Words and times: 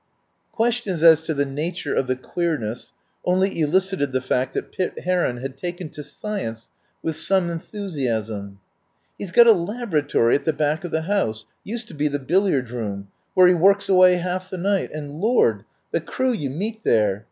Questions 0.51 1.03
as 1.03 1.21
to 1.27 1.33
the 1.35 1.45
nature 1.45 1.93
of 1.93 2.07
the 2.07 2.15
queerness 2.15 2.91
only 3.23 3.59
elicited 3.59 4.11
the 4.13 4.19
fact 4.19 4.55
that 4.55 4.71
Pitt 4.71 4.97
Heron 5.03 5.37
had 5.37 5.57
taken 5.59 5.89
to 5.89 6.01
science 6.01 6.69
with 7.03 7.19
some 7.19 7.51
enthusiasm. 7.51 8.59
"He 9.19 9.25
has 9.25 9.31
got 9.31 9.45
a 9.45 9.51
laboratory 9.53 10.33
at 10.33 10.45
the 10.45 10.53
back 10.53 10.83
of 10.83 10.89
the 10.89 11.03
house— 11.03 11.45
used 11.63 11.87
to 11.89 11.93
be 11.93 12.07
the 12.07 12.17
billiard 12.17 12.71
room— 12.71 13.09
where 13.35 13.45
he 13.47 13.53
works 13.53 13.89
away 13.89 14.15
half 14.15 14.49
the 14.49 14.57
night. 14.57 14.91
And 14.91 15.19
Lord! 15.19 15.65
The 15.91 16.01
crew 16.01 16.31
you 16.31 16.49
meet 16.49 16.83
there! 16.83 17.19